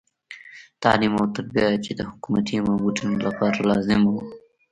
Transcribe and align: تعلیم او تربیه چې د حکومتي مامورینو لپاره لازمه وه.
تعلیم 0.83 1.13
او 1.19 1.25
تربیه 1.35 1.69
چې 1.85 1.91
د 1.95 2.01
حکومتي 2.09 2.57
مامورینو 2.67 3.15
لپاره 3.27 3.67
لازمه 3.69 4.09
وه. 4.13 4.23